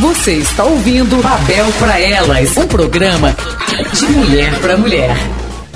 [0.00, 3.34] Você está ouvindo Babel para Elas, um programa
[3.92, 5.16] de mulher para mulher.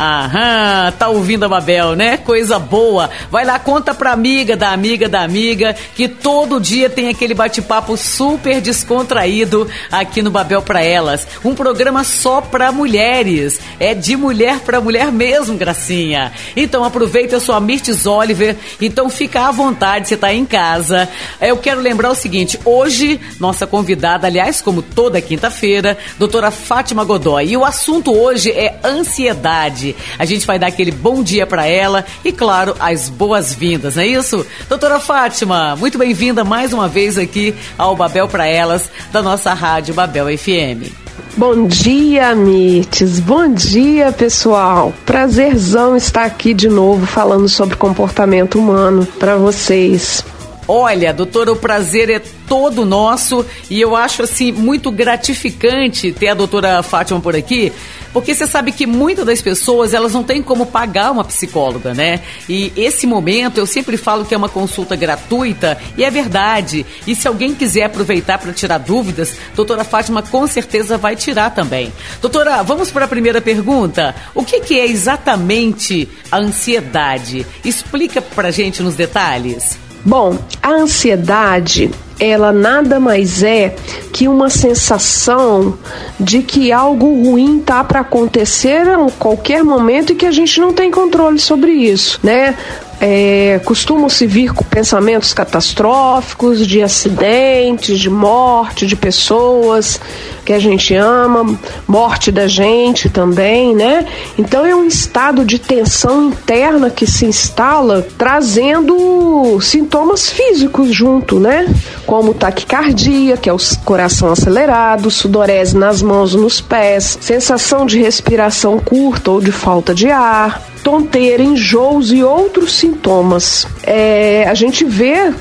[0.02, 2.17] Aham, tá ouvindo a Babel, né?
[2.17, 3.08] Coisa boa.
[3.30, 7.96] Vai lá, conta pra amiga da amiga da amiga que todo dia tem aquele bate-papo
[7.96, 11.25] super descontraído aqui no Babel pra Elas.
[11.45, 13.61] Um programa só pra mulheres.
[13.79, 16.32] É de mulher pra mulher mesmo, gracinha.
[16.57, 18.57] Então aproveita, eu sou a Mirtes Oliver.
[18.80, 21.09] Então fica à vontade, você tá em casa.
[21.41, 27.50] Eu quero lembrar o seguinte: hoje, nossa convidada, aliás, como toda quinta-feira, doutora Fátima Godoy.
[27.50, 29.91] E o assunto hoje é ansiedade.
[30.19, 34.06] A gente vai dar aquele bom dia para ela e, claro, as boas-vindas, não é
[34.06, 34.46] isso?
[34.69, 39.95] Doutora Fátima, muito bem-vinda mais uma vez aqui ao Babel para Elas, da nossa rádio
[39.95, 40.92] Babel FM.
[41.36, 43.19] Bom dia, Mites.
[43.19, 44.92] Bom dia, pessoal.
[45.06, 50.22] Prazerzão estar aqui de novo falando sobre comportamento humano para vocês.
[50.69, 56.34] Olha, doutora, o prazer é todo nosso e eu acho assim muito gratificante ter a
[56.34, 57.72] doutora Fátima por aqui,
[58.12, 62.20] porque você sabe que muitas das pessoas elas não têm como pagar uma psicóloga, né?
[62.48, 66.84] E esse momento eu sempre falo que é uma consulta gratuita e é verdade.
[67.06, 71.92] E se alguém quiser aproveitar para tirar dúvidas, doutora Fátima com certeza vai tirar também.
[72.20, 74.14] Doutora, vamos para a primeira pergunta.
[74.34, 77.46] O que, que é exatamente a ansiedade?
[77.64, 79.78] Explica para gente nos detalhes.
[80.05, 81.90] Bom, a ansiedade,
[82.23, 83.75] ela nada mais é
[84.12, 85.77] que uma sensação
[86.20, 90.73] de que algo ruim tá para acontecer a qualquer momento e que a gente não
[90.73, 92.56] tem controle sobre isso, né?
[93.05, 100.00] É, costumam se vir com pensamentos catastróficos, de acidentes, de morte de pessoas
[100.45, 104.06] que a gente ama, morte da gente também, né?
[104.39, 111.67] Então é um estado de tensão interna que se instala, trazendo sintomas físicos junto, né?
[112.06, 118.78] Como taquicardia, que é o coração acelerado, sudorese nas mãos, nos pés, sensação de respiração
[118.78, 123.67] curta ou de falta de ar, tonteira, enjoos e outros sintomas.
[123.84, 125.33] É, a gente vê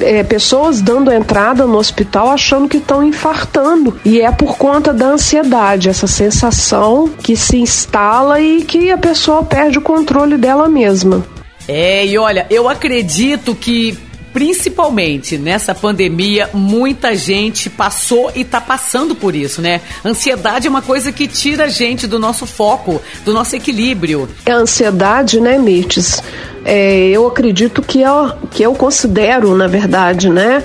[0.00, 3.98] é, pessoas dando entrada no hospital achando que estão infartando.
[4.04, 9.42] E é por conta da ansiedade, essa sensação que se instala e que a pessoa
[9.42, 11.24] perde o controle dela mesma.
[11.68, 13.96] É, e olha, eu acredito que
[14.32, 19.80] principalmente nessa pandemia, muita gente passou e está passando por isso, né?
[20.04, 24.28] Ansiedade é uma coisa que tira a gente do nosso foco, do nosso equilíbrio.
[24.46, 26.22] É a ansiedade, né, Mirtes?
[26.64, 28.08] É, eu acredito que, é,
[28.50, 30.62] que eu considero, na verdade, né,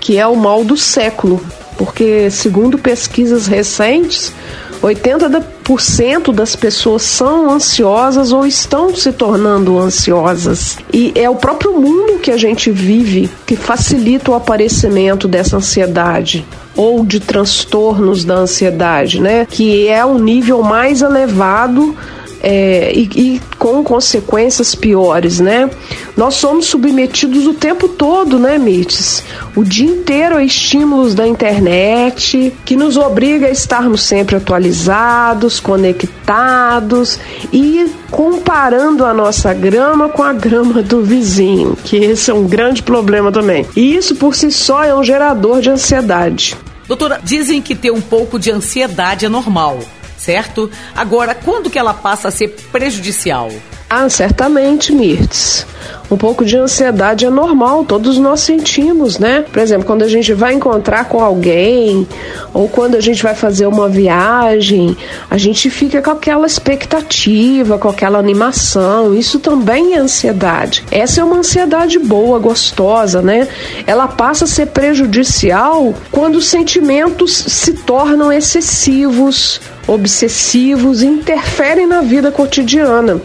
[0.00, 1.44] que é o mal do século,
[1.76, 4.32] porque segundo pesquisas recentes,
[4.82, 10.76] 80% das pessoas são ansiosas ou estão se tornando ansiosas.
[10.92, 16.44] E é o próprio mundo que a gente vive que facilita o aparecimento dessa ansiedade
[16.74, 19.46] ou de transtornos da ansiedade, né?
[19.48, 21.94] Que é um nível mais elevado
[22.42, 25.70] é, e, e, com consequências piores, né?
[26.16, 29.22] Nós somos submetidos o tempo todo, né, Mites?
[29.54, 37.18] O dia inteiro a estímulos da internet, que nos obriga a estarmos sempre atualizados, conectados
[37.52, 42.82] e comparando a nossa grama com a grama do vizinho, que esse é um grande
[42.82, 43.64] problema também.
[43.76, 46.56] E isso por si só é um gerador de ansiedade.
[46.88, 49.78] Doutora, dizem que ter um pouco de ansiedade é normal
[50.22, 50.70] certo?
[50.94, 53.50] Agora, quando que ela passa a ser prejudicial?
[53.94, 55.66] Ah, certamente, Mirtz.
[56.10, 59.44] Um pouco de ansiedade é normal, todos nós sentimos, né?
[59.52, 62.08] Por exemplo, quando a gente vai encontrar com alguém
[62.54, 64.96] ou quando a gente vai fazer uma viagem,
[65.28, 69.14] a gente fica com aquela expectativa, com aquela animação.
[69.14, 70.86] Isso também é ansiedade.
[70.90, 73.46] Essa é uma ansiedade boa, gostosa, né?
[73.86, 82.32] Ela passa a ser prejudicial quando os sentimentos se tornam excessivos, obsessivos interferem na vida
[82.32, 83.20] cotidiana.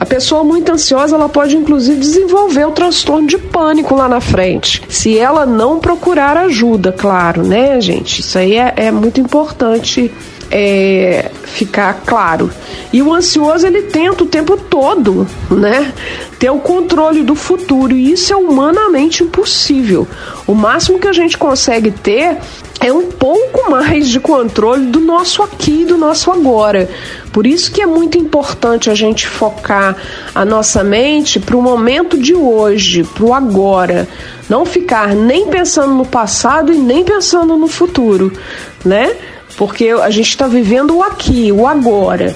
[0.00, 4.82] A pessoa muito ansiosa, ela pode inclusive desenvolver o transtorno de pânico lá na frente,
[4.88, 8.20] se ela não procurar ajuda, claro, né, gente?
[8.20, 10.10] Isso aí é, é muito importante
[10.50, 12.50] é, ficar claro.
[12.92, 15.92] E o ansioso ele tenta o tempo todo, né,
[16.38, 20.08] ter o controle do futuro e isso é humanamente impossível.
[20.46, 22.38] O máximo que a gente consegue ter
[22.80, 26.88] é um pouco mais de controle do nosso aqui e do nosso agora.
[27.30, 29.94] Por isso que é muito importante a gente focar
[30.34, 34.08] a nossa mente para o momento de hoje, para o agora.
[34.48, 38.32] Não ficar nem pensando no passado e nem pensando no futuro,
[38.84, 39.14] né?
[39.60, 42.34] Porque a gente está vivendo o aqui, o agora.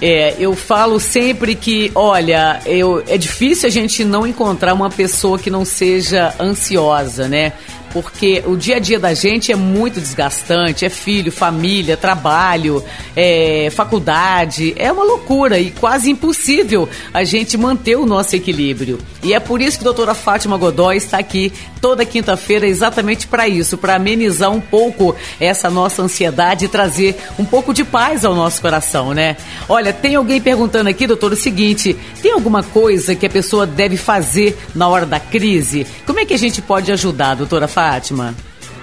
[0.00, 5.36] É, eu falo sempre que, olha, eu, é difícil a gente não encontrar uma pessoa
[5.36, 7.54] que não seja ansiosa, né?
[7.92, 12.82] Porque o dia a dia da gente é muito desgastante, é filho, família, trabalho,
[13.16, 18.98] é faculdade, é uma loucura e quase impossível a gente manter o nosso equilíbrio.
[19.22, 23.48] E é por isso que a doutora Fátima Godoy está aqui toda quinta-feira exatamente para
[23.48, 28.34] isso, para amenizar um pouco essa nossa ansiedade e trazer um pouco de paz ao
[28.34, 29.36] nosso coração, né?
[29.68, 33.96] Olha, tem alguém perguntando aqui, doutor, o seguinte: tem alguma coisa que a pessoa deve
[33.96, 35.86] fazer na hora da crise?
[36.06, 37.79] Como é que a gente pode ajudar, doutora Fátima?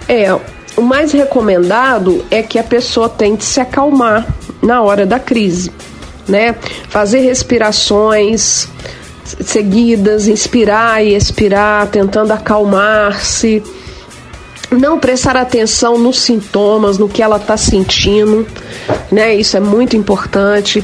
[0.08, 0.34] É,
[0.76, 4.28] o mais recomendado é que a pessoa tente se acalmar
[4.62, 5.72] na hora da crise,
[6.28, 6.56] né?
[6.90, 8.70] Fazer respirações
[9.24, 13.64] seguidas, inspirar e expirar, tentando acalmar-se.
[14.70, 18.46] Não prestar atenção nos sintomas, no que ela está sentindo,
[19.12, 19.34] né?
[19.34, 20.84] Isso é muito importante.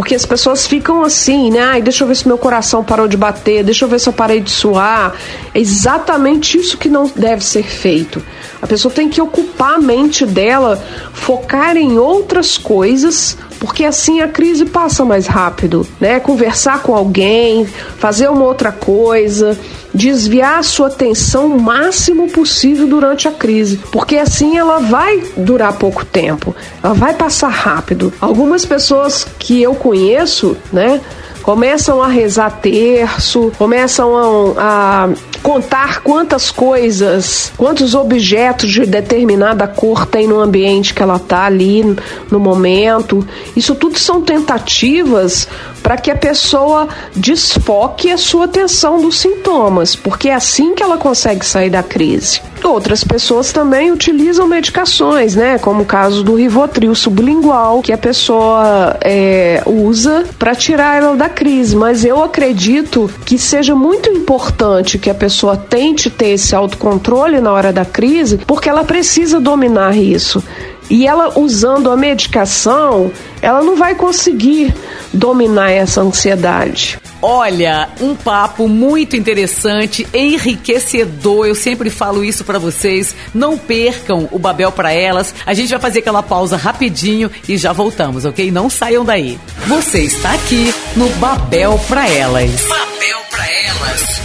[0.00, 1.60] Porque as pessoas ficam assim, né?
[1.60, 4.14] Ai, deixa eu ver se meu coração parou de bater, deixa eu ver se eu
[4.14, 5.14] parei de suar.
[5.52, 8.24] É exatamente isso que não deve ser feito.
[8.62, 10.82] A pessoa tem que ocupar a mente dela,
[11.12, 16.18] focar em outras coisas, porque assim a crise passa mais rápido, né?
[16.18, 17.66] Conversar com alguém,
[17.98, 19.56] fazer uma outra coisa,
[19.92, 25.74] desviar a sua atenção o máximo possível durante a crise, porque assim ela vai durar
[25.74, 28.12] pouco tempo, ela vai passar rápido.
[28.20, 31.00] Algumas pessoas que eu conheço, né?
[31.42, 35.08] Começam a rezar terço, começam a, a
[35.42, 41.96] contar quantas coisas, quantos objetos de determinada cor tem no ambiente que ela está ali
[42.30, 43.26] no momento.
[43.56, 45.48] Isso tudo são tentativas
[45.82, 50.98] para que a pessoa desfoque a sua atenção dos sintomas, porque é assim que ela
[50.98, 52.40] consegue sair da crise.
[52.66, 55.58] Outras pessoas também utilizam medicações, né?
[55.58, 61.28] Como o caso do Rivotril sublingual, que a pessoa é, usa para tirar ela da
[61.28, 61.74] crise.
[61.74, 67.52] Mas eu acredito que seja muito importante que a pessoa tente ter esse autocontrole na
[67.52, 70.42] hora da crise, porque ela precisa dominar isso.
[70.88, 74.74] E ela usando a medicação, ela não vai conseguir
[75.12, 76.98] dominar essa ansiedade.
[77.22, 81.46] Olha, um papo muito interessante, enriquecedor.
[81.46, 83.14] Eu sempre falo isso para vocês.
[83.34, 85.34] Não percam o Babel para elas.
[85.44, 88.50] A gente vai fazer aquela pausa rapidinho e já voltamos, ok?
[88.50, 89.38] Não saiam daí.
[89.66, 92.66] Você está aqui no Babel para elas.
[92.66, 94.20] Babel para elas.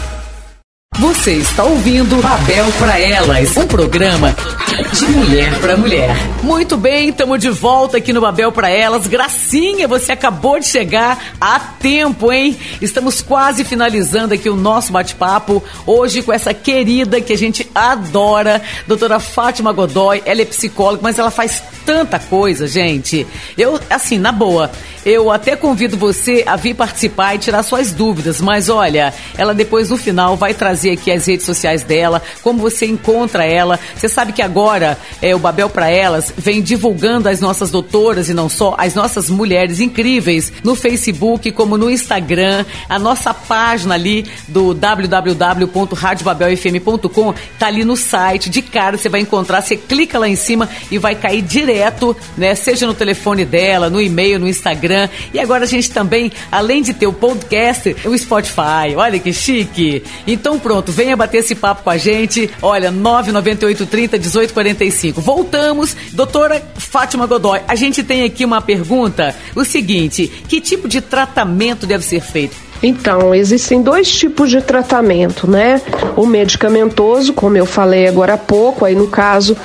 [0.97, 4.33] Você está ouvindo Babel para Elas, um programa
[4.83, 6.15] de mulher para mulher.
[6.43, 9.07] Muito bem, estamos de volta aqui no Babel para Elas.
[9.07, 12.57] Gracinha, você acabou de chegar a tempo, hein?
[12.81, 18.61] Estamos quase finalizando aqui o nosso bate-papo hoje com essa querida que a gente adora,
[18.85, 20.21] doutora Fátima Godoy.
[20.25, 23.25] Ela é psicóloga, mas ela faz tanta coisa, gente.
[23.57, 24.71] Eu, assim, na boa,
[25.05, 29.89] eu até convido você a vir participar e tirar suas dúvidas, mas olha, ela depois
[29.89, 33.79] no final vai trazer aqui as redes sociais dela, como você encontra ela.
[33.95, 34.64] Você sabe que agora
[35.21, 39.29] é, o Babel para Elas vem divulgando as nossas doutoras e não só, as nossas
[39.29, 47.85] mulheres incríveis no Facebook, como no Instagram, a nossa página ali do www.radiobabelfm.com tá ali
[47.85, 51.41] no site, de cara você vai encontrar, você clica lá em cima e vai cair
[51.41, 55.09] direto, né, seja no telefone dela, no e-mail, no Instagram.
[55.33, 58.95] E agora a gente também, além de ter o podcast, o Spotify.
[58.95, 60.03] Olha que chique.
[60.25, 62.49] Então pronto, venha bater esse papo com a gente.
[62.61, 64.17] Olha, 998 30
[64.55, 65.21] 1845.
[65.21, 65.95] Voltamos.
[66.13, 69.35] Doutora Fátima Godoy, a gente tem aqui uma pergunta.
[69.55, 72.65] O seguinte, que tipo de tratamento deve ser feito?
[72.83, 75.81] Então, existem dois tipos de tratamento, né?
[76.15, 79.57] O medicamentoso, como eu falei agora há pouco, aí no caso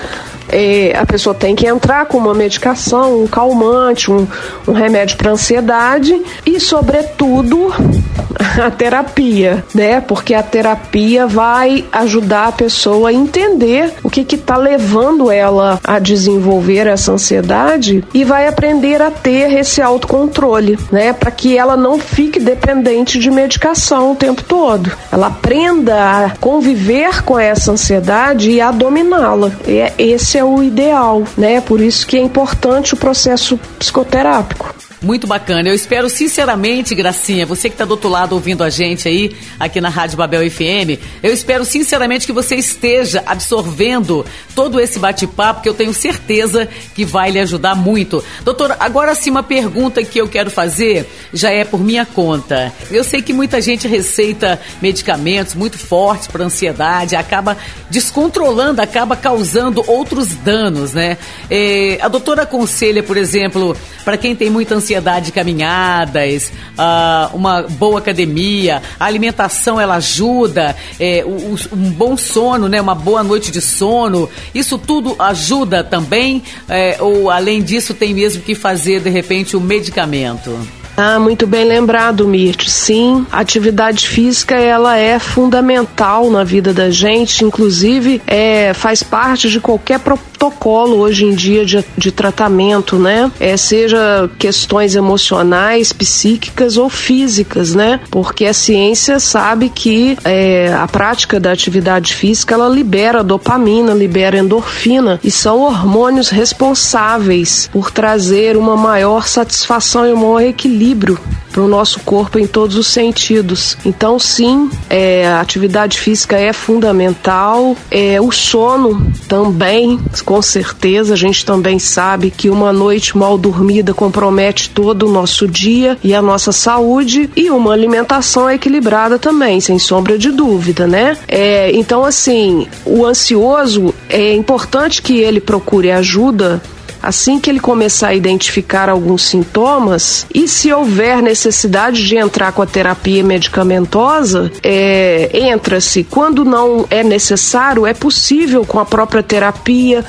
[0.53, 4.27] é, a pessoa tem que entrar com uma medicação, um calmante, um,
[4.67, 7.73] um remédio para ansiedade e, sobretudo,
[8.61, 10.01] a terapia, né?
[10.01, 15.99] Porque a terapia vai ajudar a pessoa a entender o que está levando ela a
[15.99, 21.13] desenvolver essa ansiedade e vai aprender a ter esse autocontrole, né?
[21.13, 24.91] Para que ela não fique dependente de medicação o tempo todo.
[25.13, 29.53] Ela aprenda a conviver com essa ansiedade e a dominá-la.
[29.99, 31.61] Esse é o ideal, né?
[31.61, 34.75] Por isso que é importante o processo psicoterápico.
[35.03, 35.67] Muito bacana.
[35.67, 39.81] Eu espero sinceramente, Gracinha, você que está do outro lado ouvindo a gente aí, aqui
[39.81, 45.69] na Rádio Babel FM, eu espero sinceramente que você esteja absorvendo todo esse bate-papo, que
[45.71, 48.23] eu tenho certeza que vai lhe ajudar muito.
[48.45, 52.71] Doutora, agora sim uma pergunta que eu quero fazer, já é por minha conta.
[52.91, 57.57] Eu sei que muita gente receita medicamentos muito fortes para ansiedade, acaba
[57.89, 61.17] descontrolando, acaba causando outros danos, né?
[61.51, 67.37] É, a doutora aconselha, por exemplo, para quem tem muita ansiedade, sociedade de caminhadas, uh,
[67.37, 73.23] uma boa academia, a alimentação ela ajuda, é, o, um bom sono, né, uma boa
[73.23, 76.43] noite de sono, isso tudo ajuda também?
[76.69, 80.80] É, ou além disso tem mesmo que fazer de repente o medicamento?
[81.03, 82.69] Ah, muito bem lembrado, Mirth.
[82.69, 89.49] Sim, a atividade física ela é fundamental na vida da gente, inclusive é, faz parte
[89.49, 93.33] de qualquer protocolo hoje em dia de, de tratamento, né?
[93.41, 98.01] É, seja questões emocionais, psíquicas ou físicas, né?
[98.11, 104.37] Porque a ciência sabe que é, a prática da atividade física ela libera dopamina, libera
[104.37, 111.19] endorfina e são hormônios responsáveis por trazer uma maior satisfação e um maior equilíbrio equilíbrio
[111.53, 113.77] para o nosso corpo em todos os sentidos.
[113.85, 117.77] Então, sim, é, a atividade física é fundamental.
[117.91, 123.93] É, o sono também, com certeza, a gente também sabe que uma noite mal dormida
[123.93, 129.79] compromete todo o nosso dia e a nossa saúde e uma alimentação equilibrada também, sem
[129.79, 131.17] sombra de dúvida, né?
[131.27, 136.63] É, então, assim, o ansioso é importante que ele procure ajuda
[137.03, 142.63] Assim que ele começar a identificar alguns sintomas, e se houver necessidade de entrar com
[142.63, 146.05] a terapia medicamentosa, é, entra-se.
[146.05, 150.05] Quando não é necessário, é possível com a própria terapia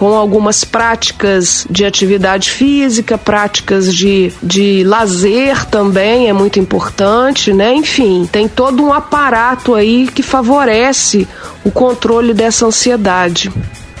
[0.00, 7.74] com algumas práticas de atividade física, práticas de, de lazer também é muito importante, né?
[7.74, 11.28] Enfim, tem todo um aparato aí que favorece
[11.62, 13.52] o controle dessa ansiedade.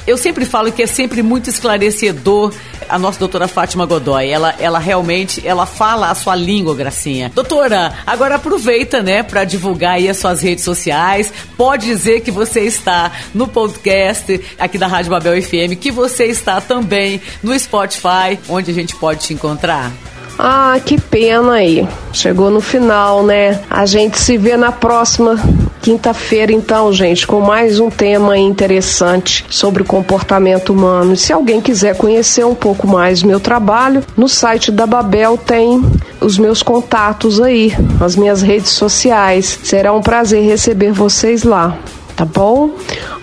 [0.06, 2.52] Eu sempre falo que é sempre muito esclarecedor
[2.88, 4.28] a nossa doutora Fátima Godoy.
[4.28, 7.30] Ela, ela realmente, ela fala a sua língua, Gracinha.
[7.34, 11.32] Doutora, agora aproveita, né, para divulgar aí as suas redes sociais.
[11.56, 16.60] Pode dizer que você está no podcast aqui da Rádio Babel FM, que você está
[16.60, 19.92] também no Spotify, onde a gente pode te encontrar.
[20.38, 21.86] Ah, que pena aí.
[22.12, 23.60] Chegou no final, né?
[23.68, 25.36] A gente se vê na próxima
[25.80, 31.14] quinta-feira, então, gente, com mais um tema interessante sobre o comportamento humano.
[31.14, 35.82] E se alguém quiser conhecer um pouco mais meu trabalho, no site da Babel tem
[36.20, 39.58] os meus contatos aí, as minhas redes sociais.
[39.62, 41.78] Será um prazer receber vocês lá,
[42.14, 42.70] tá bom?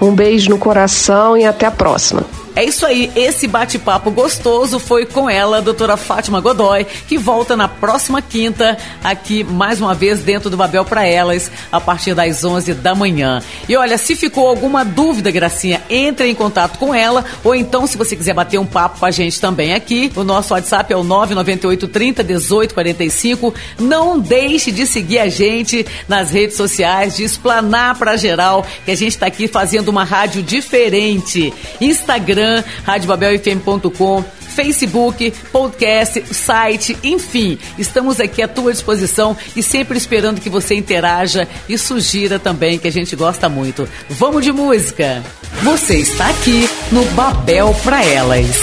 [0.01, 2.23] Um beijo no coração e até a próxima.
[2.57, 7.55] É isso aí, esse bate-papo gostoso foi com ela, a doutora Fátima Godoy, que volta
[7.55, 12.43] na próxima quinta, aqui mais uma vez dentro do Babel para Elas, a partir das
[12.43, 13.43] 11 da manhã.
[13.69, 17.95] E olha, se ficou alguma dúvida, Gracinha, entre em contato com ela, ou então, se
[17.95, 21.03] você quiser bater um papo com a gente também aqui, o nosso WhatsApp é o
[21.03, 23.53] 998 30 18 45.
[23.77, 28.95] Não deixe de seguir a gente nas redes sociais, de explanar para geral que a
[28.95, 31.53] gente está aqui fazendo uma rádio diferente.
[31.79, 34.23] Instagram, Instagram, radiobabelfm.com,
[34.55, 41.47] Facebook, podcast, site, enfim, estamos aqui à tua disposição e sempre esperando que você interaja
[41.69, 43.87] e sugira também, que a gente gosta muito.
[44.09, 45.23] Vamos de música!
[45.63, 48.57] Você está aqui no Babel para Elas.